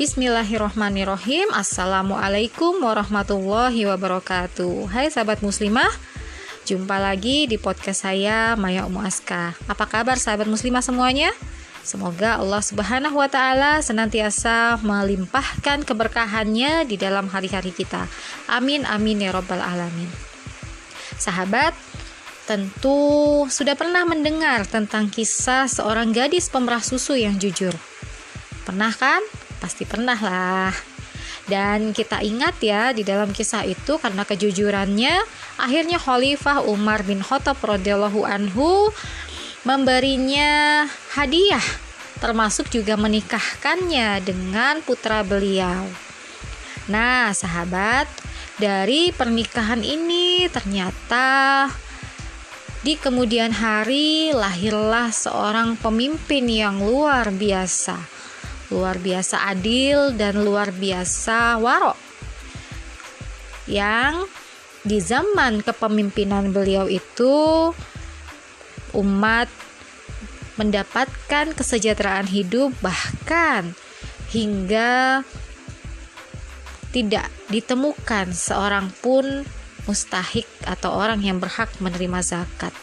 Bismillahirrohmanirrohim 0.00 1.52
Assalamualaikum 1.52 2.80
warahmatullahi 2.80 3.84
wabarakatuh. 3.84 4.88
Hai 4.88 5.12
sahabat 5.12 5.44
muslimah 5.44 5.92
Jumpa 6.64 6.96
lagi 6.96 7.44
di 7.44 7.60
podcast 7.60 8.08
saya 8.08 8.56
Maya 8.56 8.88
Umu 8.88 9.04
Apa 9.04 9.84
kabar 9.84 10.16
sahabat 10.16 10.48
muslimah 10.48 10.80
semuanya? 10.80 11.28
Semoga 11.84 12.40
Allah 12.40 12.64
subhanahu 12.64 13.20
wa 13.20 13.28
ta'ala 13.28 13.84
senantiasa 13.84 14.80
melimpahkan 14.80 15.84
keberkahannya 15.84 16.88
di 16.88 16.96
dalam 16.96 17.28
hari-hari 17.28 17.68
kita. 17.68 18.08
Amin 18.48 18.88
amin 18.88 19.28
ya 19.28 19.36
robbal 19.36 19.60
alamin. 19.60 20.08
Sahabat, 21.20 21.76
tentu 22.48 23.44
sudah 23.52 23.76
pernah 23.76 24.08
mendengar 24.08 24.64
tentang 24.64 25.12
kisah 25.12 25.68
seorang 25.68 26.16
gadis 26.16 26.48
pemerah 26.48 26.80
susu 26.80 27.20
yang 27.20 27.36
jujur. 27.36 27.76
Pernah 28.64 28.96
kan? 28.96 29.20
Pasti 29.60 29.84
pernah 29.84 30.16
lah. 30.16 30.72
Dan 31.46 31.90
kita 31.90 32.22
ingat 32.22 32.62
ya 32.62 32.94
di 32.94 33.02
dalam 33.02 33.34
kisah 33.34 33.66
itu 33.66 33.98
karena 33.98 34.22
kejujurannya 34.22 35.18
akhirnya 35.58 35.98
Khalifah 35.98 36.62
Umar 36.64 37.02
bin 37.02 37.20
Khattab 37.20 37.58
radhiyallahu 37.58 38.22
anhu 38.22 38.94
memberinya 39.66 40.86
hadiah 41.12 41.64
termasuk 42.20 42.68
juga 42.68 42.94
menikahkannya 43.00 44.20
dengan 44.22 44.84
putra 44.84 45.24
beliau. 45.24 45.88
Nah, 46.86 47.32
sahabat, 47.32 48.06
dari 48.60 49.08
pernikahan 49.10 49.80
ini 49.80 50.44
ternyata 50.52 51.66
di 52.84 52.96
kemudian 52.96 53.52
hari 53.56 54.32
lahirlah 54.36 55.08
seorang 55.08 55.80
pemimpin 55.80 56.44
yang 56.48 56.80
luar 56.80 57.32
biasa 57.32 57.96
luar 58.70 58.96
biasa 59.02 59.50
adil 59.50 60.14
dan 60.14 60.40
luar 60.40 60.70
biasa 60.70 61.58
warok 61.58 61.98
yang 63.66 64.26
di 64.82 64.98
zaman 64.98 65.60
kepemimpinan 65.60 66.54
beliau 66.54 66.88
itu 66.88 67.70
umat 68.96 69.46
mendapatkan 70.56 71.52
kesejahteraan 71.54 72.26
hidup 72.26 72.72
bahkan 72.80 73.76
hingga 74.32 75.22
tidak 76.90 77.30
ditemukan 77.50 78.34
seorang 78.34 78.90
pun 78.98 79.46
mustahik 79.86 80.46
atau 80.66 80.94
orang 80.94 81.22
yang 81.22 81.38
berhak 81.38 81.70
menerima 81.78 82.20
zakat. 82.22 82.74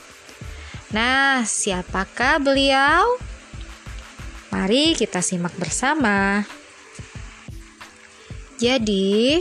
Nah, 0.96 1.44
siapakah 1.44 2.40
beliau? 2.40 3.20
Mari 4.58 4.98
kita 4.98 5.22
simak 5.22 5.54
bersama. 5.62 6.42
Jadi, 8.58 9.38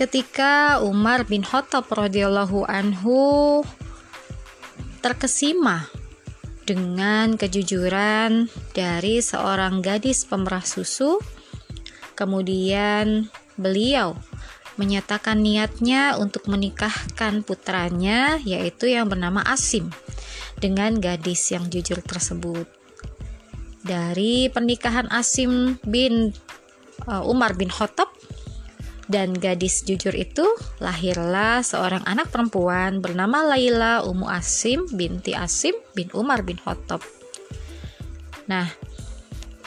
ketika 0.00 0.80
Umar 0.80 1.28
bin 1.28 1.44
Khattab 1.44 1.84
radhiyallahu 1.92 2.64
anhu 2.64 3.60
terkesima 5.04 5.84
dengan 6.64 7.36
kejujuran 7.36 8.48
dari 8.72 9.20
seorang 9.20 9.84
gadis 9.84 10.24
pemerah 10.24 10.64
susu, 10.64 11.20
kemudian 12.16 13.28
beliau 13.60 14.16
menyatakan 14.80 15.44
niatnya 15.44 16.16
untuk 16.16 16.48
menikahkan 16.48 17.44
putranya 17.44 18.40
yaitu 18.48 18.88
yang 18.96 19.12
bernama 19.12 19.44
Asim 19.44 19.92
dengan 20.56 20.96
gadis 20.96 21.52
yang 21.52 21.68
jujur 21.68 22.00
tersebut 22.00 22.81
dari 23.82 24.46
pernikahan 24.48 25.10
Asim 25.10 25.78
bin 25.86 26.30
uh, 27.06 27.22
Umar 27.26 27.58
bin 27.58 27.68
Khattab 27.70 28.10
dan 29.10 29.34
gadis 29.36 29.82
jujur 29.84 30.14
itu 30.14 30.46
lahirlah 30.78 31.60
seorang 31.60 32.00
anak 32.06 32.30
perempuan 32.30 33.02
bernama 33.02 33.44
Laila 33.44 34.06
Umu 34.06 34.30
Asim 34.30 34.86
binti 34.94 35.34
Asim 35.34 35.74
bin 35.92 36.08
Umar 36.14 36.46
bin 36.46 36.56
Khattab. 36.56 37.02
Nah, 38.46 38.70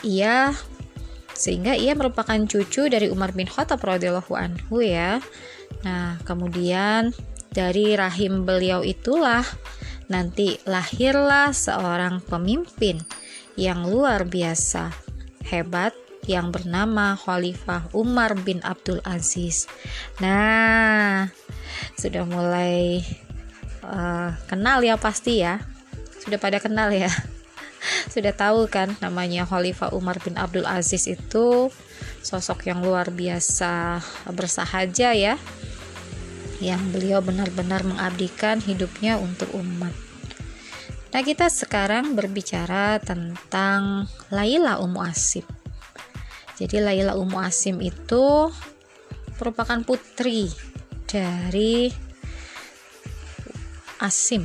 ia 0.01 0.55
sehingga 1.35 1.75
ia 1.75 1.91
merupakan 1.93 2.39
cucu 2.47 2.87
dari 2.87 3.11
Umar 3.11 3.35
bin 3.35 3.45
Khattab 3.45 3.83
radhiyallahu 3.83 4.33
anhu 4.33 4.79
ya. 4.79 5.19
Nah, 5.83 6.17
kemudian 6.23 7.11
dari 7.51 7.93
rahim 7.99 8.47
beliau 8.47 8.81
itulah 8.81 9.43
nanti 10.07 10.57
lahirlah 10.63 11.51
seorang 11.51 12.23
pemimpin 12.23 13.01
yang 13.55 13.87
luar 13.87 14.27
biasa 14.27 14.91
hebat 15.47 15.95
yang 16.25 16.49
bernama 16.49 17.13
Khalifah 17.15 17.89
Umar 17.93 18.35
bin 18.41 18.59
Abdul 18.65 18.99
Aziz. 19.05 19.69
Nah, 20.19 21.29
sudah 21.95 22.25
mulai 22.25 23.05
uh, 23.85 24.33
kenal 24.49 24.81
ya 24.81 24.97
pasti 24.97 25.41
ya. 25.41 25.61
Sudah 26.19 26.41
pada 26.41 26.57
kenal 26.57 26.89
ya. 26.91 27.09
Sudah 28.13 28.33
tahu 28.33 28.65
kan 28.65 28.97
namanya 28.97 29.45
Khalifah 29.45 29.93
Umar 29.93 30.17
bin 30.25 30.41
Abdul 30.41 30.65
Aziz 30.65 31.05
itu 31.05 31.69
sosok 32.25 32.65
yang 32.65 32.81
luar 32.81 33.13
biasa 33.13 34.01
bersahaja 34.33 35.13
ya. 35.13 35.37
Yang 36.57 36.81
beliau 36.89 37.19
benar-benar 37.21 37.85
mengabdikan 37.85 38.57
hidupnya 38.57 39.21
untuk 39.21 39.53
umat. 39.53 40.04
Nah, 41.15 41.23
kita 41.23 41.47
sekarang 41.47 42.11
berbicara 42.11 42.99
tentang 42.99 44.03
Laila 44.35 44.83
Ummu 44.83 44.99
Asim. 44.99 45.47
Jadi 46.59 46.83
Laila 46.83 47.15
Ummu 47.15 47.39
Asim 47.39 47.79
itu 47.79 48.51
merupakan 49.39 49.79
putri 49.87 50.51
dari 51.07 51.87
Asim 54.03 54.43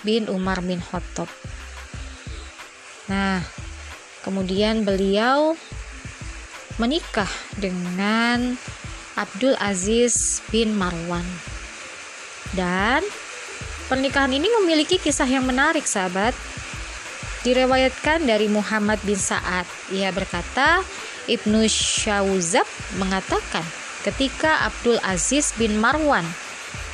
bin 0.00 0.32
Umar 0.32 0.64
bin 0.64 0.80
Khattab. 0.80 1.28
Nah, 3.12 3.44
kemudian 4.24 4.88
beliau 4.88 5.52
menikah 6.80 7.28
dengan 7.60 8.56
Abdul 9.12 9.60
Aziz 9.60 10.40
bin 10.48 10.72
Marwan. 10.72 11.28
Dan 12.56 13.04
Pernikahan 13.92 14.32
ini 14.32 14.48
memiliki 14.48 14.96
kisah 14.96 15.28
yang 15.28 15.44
menarik, 15.44 15.84
sahabat. 15.84 16.32
Direwayatkan 17.44 18.24
dari 18.24 18.48
Muhammad 18.48 18.96
bin 19.04 19.20
Sa'ad. 19.20 19.68
Ia 19.92 20.08
berkata, 20.08 20.80
Ibnu 21.28 21.60
Syawzab 21.68 22.64
mengatakan, 22.96 23.60
ketika 24.00 24.64
Abdul 24.64 24.96
Aziz 25.04 25.52
bin 25.60 25.76
Marwan 25.76 26.24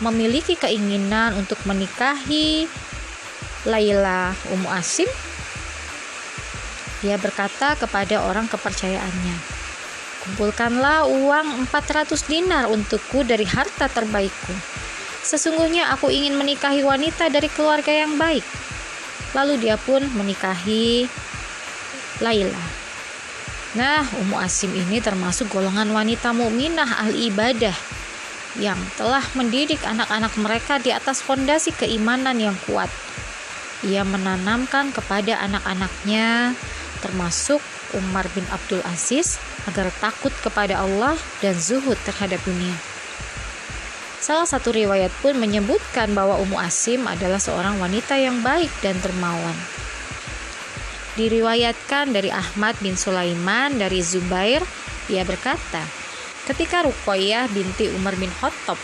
memiliki 0.02 0.58
keinginan 0.58 1.38
untuk 1.38 1.62
menikahi 1.70 2.66
Laila 3.62 4.34
Ummu 4.50 4.66
Asim, 4.66 5.06
dia 6.98 7.14
berkata 7.14 7.78
kepada 7.78 8.26
orang 8.26 8.50
kepercayaannya, 8.50 9.38
Kumpulkanlah 10.26 11.06
uang 11.06 11.70
400 11.70 12.10
dinar 12.26 12.66
untukku 12.66 13.22
dari 13.22 13.46
harta 13.46 13.86
terbaikku 13.86 14.78
Sesungguhnya 15.28 15.92
aku 15.92 16.08
ingin 16.08 16.40
menikahi 16.40 16.80
wanita 16.80 17.28
dari 17.28 17.52
keluarga 17.52 17.92
yang 17.92 18.16
baik. 18.16 18.40
Lalu 19.36 19.60
dia 19.60 19.76
pun 19.76 20.00
menikahi 20.16 21.04
Laila. 22.24 22.64
Nah, 23.76 24.00
Ummu 24.24 24.40
Asim 24.40 24.72
ini 24.72 25.04
termasuk 25.04 25.52
golongan 25.52 25.92
wanita 25.92 26.32
mukminah 26.32 27.04
ahli 27.04 27.28
ibadah 27.28 27.76
yang 28.56 28.80
telah 28.96 29.20
mendidik 29.36 29.84
anak-anak 29.84 30.32
mereka 30.40 30.80
di 30.80 30.96
atas 30.96 31.20
fondasi 31.20 31.76
keimanan 31.76 32.40
yang 32.40 32.56
kuat. 32.64 32.88
Ia 33.84 34.08
menanamkan 34.08 34.96
kepada 34.96 35.44
anak-anaknya 35.44 36.56
termasuk 37.04 37.60
Umar 37.92 38.24
bin 38.32 38.48
Abdul 38.48 38.80
Aziz 38.88 39.36
agar 39.68 39.92
takut 40.00 40.32
kepada 40.40 40.80
Allah 40.80 41.14
dan 41.44 41.52
zuhud 41.52 42.00
terhadap 42.08 42.40
dunia. 42.48 42.97
Salah 44.28 44.44
satu 44.44 44.76
riwayat 44.76 45.08
pun 45.24 45.40
menyebutkan 45.40 46.12
bahwa 46.12 46.36
Ummu 46.36 46.60
Asim 46.60 47.08
adalah 47.08 47.40
seorang 47.40 47.80
wanita 47.80 48.12
yang 48.20 48.44
baik 48.44 48.68
dan 48.84 48.92
dermawan. 49.00 49.56
Diriwayatkan 51.16 52.12
dari 52.12 52.28
Ahmad 52.28 52.76
bin 52.84 52.92
Sulaiman 52.92 53.80
dari 53.80 54.04
Zubair, 54.04 54.60
ia 55.08 55.24
berkata, 55.24 55.80
ketika 56.44 56.84
Ruqayyah 56.84 57.48
binti 57.56 57.88
Umar 57.96 58.20
bin 58.20 58.28
Khattab 58.36 58.76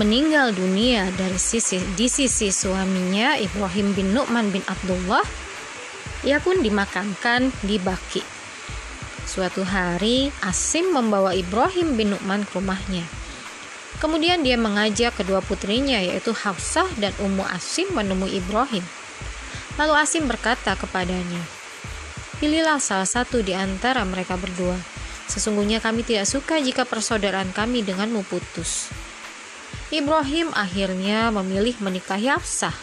meninggal 0.00 0.56
dunia 0.56 1.12
dari 1.12 1.36
sisi 1.36 1.76
di 1.92 2.08
sisi 2.08 2.48
suaminya 2.48 3.36
Ibrahim 3.36 3.92
bin 3.92 4.16
Nu'man 4.16 4.48
bin 4.48 4.64
Abdullah, 4.64 5.28
ia 6.24 6.40
pun 6.40 6.64
dimakamkan 6.64 7.52
di 7.68 7.76
Baki. 7.76 8.24
Suatu 9.28 9.60
hari, 9.60 10.32
Asim 10.40 10.96
membawa 10.96 11.36
Ibrahim 11.36 12.00
bin 12.00 12.16
Nu'man 12.16 12.48
ke 12.48 12.56
rumahnya. 12.56 13.19
Kemudian 14.00 14.40
dia 14.40 14.56
mengajak 14.56 15.20
kedua 15.20 15.44
putrinya 15.44 16.00
yaitu 16.00 16.32
Hafsah 16.32 16.88
dan 16.96 17.12
Ummu 17.20 17.44
Asim 17.44 17.92
menemui 17.92 18.40
Ibrahim. 18.40 18.82
Lalu 19.76 19.94
Asim 20.00 20.24
berkata 20.24 20.72
kepadanya, 20.72 21.44
Pilihlah 22.40 22.80
salah 22.80 23.04
satu 23.04 23.44
di 23.44 23.52
antara 23.52 24.00
mereka 24.08 24.40
berdua. 24.40 24.80
Sesungguhnya 25.28 25.84
kami 25.84 26.00
tidak 26.00 26.24
suka 26.24 26.56
jika 26.56 26.88
persaudaraan 26.88 27.52
kami 27.52 27.84
denganmu 27.84 28.24
putus. 28.24 28.88
Ibrahim 29.92 30.48
akhirnya 30.56 31.28
memilih 31.28 31.76
menikahi 31.84 32.32
Hafsah 32.32 32.74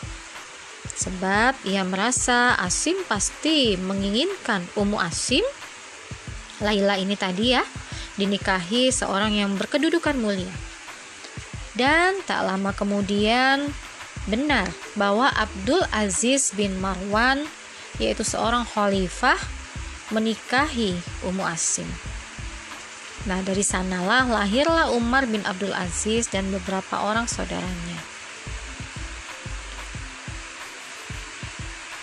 sebab 0.97 1.53
ia 1.65 1.85
merasa 1.85 2.57
Asim 2.57 2.97
pasti 3.05 3.77
menginginkan 3.77 4.65
Ummu 4.73 4.97
Asim 4.97 5.45
Laila 6.57 6.97
ini 6.97 7.13
tadi 7.13 7.53
ya 7.53 7.61
dinikahi 8.17 8.89
seorang 8.89 9.29
yang 9.29 9.53
berkedudukan 9.61 10.17
mulia. 10.17 10.49
Dan 11.77 12.25
tak 12.25 12.41
lama 12.41 12.73
kemudian 12.73 13.69
benar 14.25 14.65
bahwa 14.97 15.29
Abdul 15.29 15.85
Aziz 15.93 16.51
bin 16.57 16.81
Marwan 16.81 17.45
yaitu 18.01 18.25
seorang 18.25 18.65
khalifah 18.65 19.37
menikahi 20.09 20.97
Ummu 21.21 21.45
Asim. 21.45 21.85
Nah, 23.29 23.43
dari 23.43 23.61
sanalah 23.61 24.25
lahirlah 24.25 24.89
Umar 24.95 25.29
bin 25.29 25.43
Abdul 25.45 25.75
Aziz 25.75 26.31
dan 26.31 26.49
beberapa 26.49 27.03
orang 27.03 27.29
saudaranya. 27.29 27.99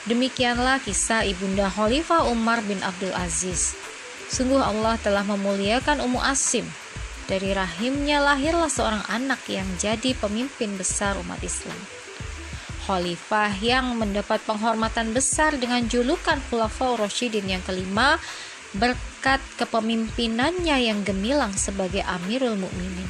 Demikianlah 0.05 0.85
kisah 0.85 1.25
Ibunda 1.25 1.73
Khalifah 1.73 2.29
Umar 2.29 2.61
bin 2.69 2.77
Abdul 2.85 3.17
Aziz. 3.17 3.73
Sungguh 4.29 4.61
Allah 4.61 5.01
telah 5.01 5.25
memuliakan 5.25 6.05
Ummu 6.05 6.21
Asim. 6.21 6.69
Dari 7.25 7.57
rahimnya 7.57 8.21
lahirlah 8.21 8.69
seorang 8.69 9.01
anak 9.09 9.49
yang 9.49 9.65
jadi 9.81 10.13
pemimpin 10.21 10.77
besar 10.77 11.17
umat 11.25 11.41
Islam. 11.41 11.77
Khalifah 12.85 13.57
yang 13.65 13.97
mendapat 13.97 14.45
penghormatan 14.45 15.17
besar 15.17 15.57
dengan 15.57 15.89
julukan 15.89 16.37
Khulafaur 16.53 17.01
Rasyidin 17.01 17.49
yang 17.57 17.65
kelima 17.65 18.21
berkat 18.77 19.41
kepemimpinannya 19.57 20.77
yang 20.85 21.01
gemilang 21.01 21.57
sebagai 21.57 22.05
Amirul 22.05 22.61
Mukminin. 22.61 23.09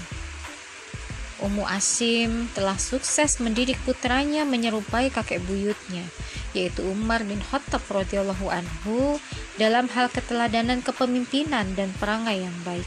Ummu 1.42 1.66
Asim 1.66 2.46
telah 2.54 2.78
sukses 2.78 3.42
mendidik 3.42 3.76
putranya 3.82 4.46
menyerupai 4.46 5.10
kakek 5.10 5.42
buyutnya 5.42 6.06
yaitu 6.54 6.86
Umar 6.86 7.26
bin 7.26 7.42
Khattab 7.50 7.82
radhiyallahu 7.90 8.46
anhu 8.46 9.18
dalam 9.58 9.90
hal 9.90 10.06
keteladanan 10.06 10.80
kepemimpinan 10.86 11.74
dan 11.74 11.90
perangai 11.98 12.46
yang 12.46 12.54
baik. 12.62 12.86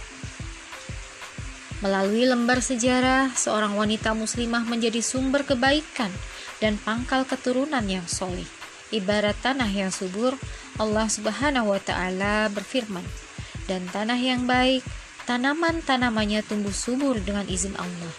Melalui 1.77 2.25
lembar 2.25 2.57
sejarah, 2.57 3.38
seorang 3.38 3.77
wanita 3.77 4.18
muslimah 4.18 4.65
menjadi 4.65 4.97
sumber 4.97 5.45
kebaikan 5.45 6.09
dan 6.57 6.74
pangkal 6.81 7.21
keturunan 7.21 7.85
yang 7.85 8.01
solih. 8.09 8.50
Ibarat 8.89 9.38
tanah 9.45 9.69
yang 9.69 9.94
subur, 9.94 10.33
Allah 10.81 11.06
Subhanahu 11.06 11.69
wa 11.69 11.77
Ta'ala 11.77 12.50
berfirman, 12.50 13.06
"Dan 13.69 13.85
tanah 13.94 14.18
yang 14.18 14.50
baik, 14.50 14.81
tanaman-tanamannya 15.29 16.41
tumbuh 16.50 16.74
subur 16.74 17.21
dengan 17.21 17.45
izin 17.45 17.77
Allah, 17.77 18.13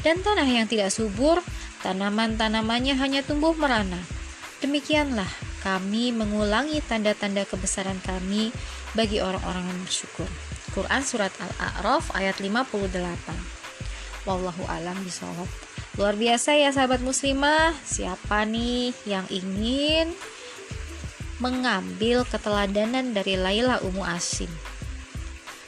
dan 0.00 0.24
tanah 0.24 0.48
yang 0.48 0.64
tidak 0.64 0.88
subur, 0.88 1.44
tanaman-tanamannya 1.84 2.96
hanya 2.96 3.20
tumbuh 3.20 3.52
merana." 3.52 4.00
Demikianlah 4.64 5.51
kami 5.62 6.10
mengulangi 6.10 6.82
tanda-tanda 6.82 7.46
kebesaran 7.46 8.02
kami 8.02 8.50
bagi 8.92 9.22
orang-orang 9.22 9.62
yang 9.62 9.80
bersyukur. 9.86 10.26
Quran 10.74 11.02
Surat 11.06 11.30
Al-A'raf 11.38 12.12
ayat 12.18 12.42
58 12.42 13.62
Wallahu 14.22 14.62
alam 14.70 14.94
bisawab. 15.02 15.46
Luar 15.98 16.14
biasa 16.14 16.54
ya 16.54 16.70
sahabat 16.70 17.02
muslimah. 17.02 17.74
Siapa 17.82 18.46
nih 18.46 18.94
yang 19.04 19.26
ingin 19.28 20.14
mengambil 21.42 22.22
keteladanan 22.30 23.10
dari 23.10 23.34
Laila 23.34 23.82
Umu 23.82 24.06
Asim? 24.06 24.48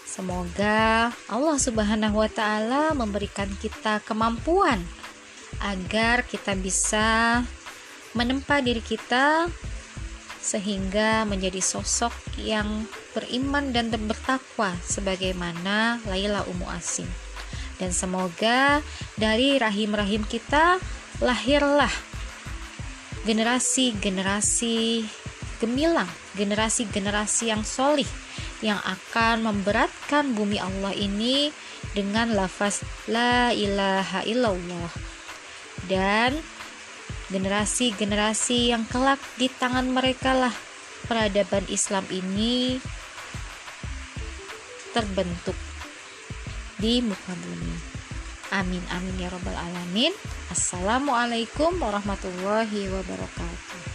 Semoga 0.06 1.10
Allah 1.26 1.58
Subhanahu 1.58 2.22
wa 2.22 2.30
taala 2.30 2.94
memberikan 2.94 3.50
kita 3.58 3.98
kemampuan 4.06 4.78
agar 5.58 6.22
kita 6.22 6.54
bisa 6.54 7.42
menempa 8.14 8.62
diri 8.62 8.78
kita 8.78 9.50
sehingga 10.44 11.24
menjadi 11.24 11.64
sosok 11.64 12.12
yang 12.36 12.84
beriman 13.16 13.72
dan 13.72 13.88
bertakwa 13.88 14.76
sebagaimana 14.84 16.04
Laila 16.04 16.44
Umu 16.44 16.68
Asim. 16.68 17.08
Dan 17.80 17.96
semoga 17.96 18.84
dari 19.16 19.56
rahim-rahim 19.56 20.28
kita 20.28 20.76
lahirlah 21.24 21.90
generasi-generasi 23.24 25.08
gemilang, 25.64 26.10
generasi-generasi 26.36 27.48
yang 27.48 27.64
solih 27.64 28.06
yang 28.60 28.76
akan 28.84 29.48
memberatkan 29.48 30.36
bumi 30.36 30.60
Allah 30.60 30.92
ini 30.92 31.48
dengan 31.96 32.32
lafaz 32.36 32.84
la 33.08 33.52
ilaha 33.52 34.24
illallah 34.24 34.92
dan 35.88 36.36
generasi-generasi 37.32 38.74
yang 38.74 38.84
kelak 38.84 39.20
di 39.40 39.48
tangan 39.48 39.88
mereka 39.88 40.36
lah 40.36 40.54
peradaban 41.08 41.64
Islam 41.72 42.04
ini 42.12 42.76
terbentuk 44.92 45.56
di 46.76 47.00
muka 47.00 47.32
bumi. 47.32 47.74
Amin 48.52 48.84
amin 48.92 49.16
ya 49.18 49.32
robbal 49.32 49.56
alamin. 49.56 50.12
Assalamualaikum 50.52 51.80
warahmatullahi 51.80 52.92
wabarakatuh. 52.92 53.93